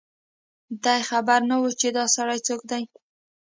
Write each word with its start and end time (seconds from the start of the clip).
دی 0.83 1.01
خبر 1.09 1.39
نه 1.49 1.55
و 1.57 1.65
چي 1.79 1.89
دا 1.95 2.03
سړی 2.15 2.39
څوک 2.47 2.61
دی 2.69 2.83